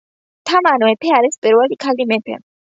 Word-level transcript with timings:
თამარ 0.51 0.79
მეფე, 0.87 1.11
არის 1.17 1.37
პირველი 1.45 1.79
ქალი 1.87 2.09
მეფე. 2.15 2.41